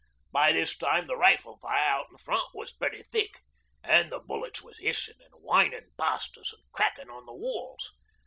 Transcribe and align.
By 0.31 0.51
this 0.51 0.75
time 0.75 1.05
the 1.05 1.15
rifle 1.15 1.59
fire 1.59 1.87
out 1.87 2.07
in 2.09 2.17
front 2.17 2.55
was 2.55 2.73
pretty 2.73 3.03
thick 3.03 3.41
and 3.83 4.11
the 4.11 4.17
bullets 4.17 4.63
was 4.63 4.79
hissin' 4.79 5.21
an' 5.23 5.31
whinin' 5.43 5.91
past 5.95 6.39
us 6.39 6.51
an' 6.55 6.63
crackin' 6.73 7.11
on 7.11 7.27
the 7.27 7.35
walls. 7.35 7.93